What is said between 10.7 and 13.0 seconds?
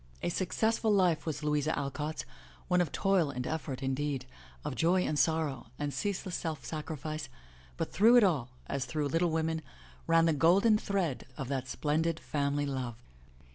thread of that splendid family love.